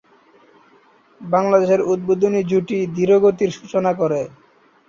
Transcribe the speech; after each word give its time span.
বাংলাদেশের 1.21 1.81
উদ্বোধনী 1.91 2.41
জুটি 2.43 2.77
ধীরগতির 2.95 3.51
সূচনা 3.57 3.91
করে। 3.93 4.21